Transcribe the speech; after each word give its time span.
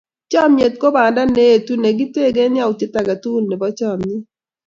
Chomnyet 0.31 0.73
ko 0.81 0.87
banda 0.95 1.21
neetu, 1.35 1.73
nekitekee 1.83 2.55
yautiet 2.59 2.93
age 2.99 3.15
tugul 3.21 3.45
nebo 3.47 3.65
chomnyet. 3.77 4.23